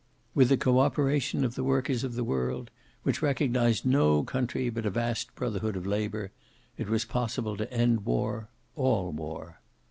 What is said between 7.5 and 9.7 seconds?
to end war, all war.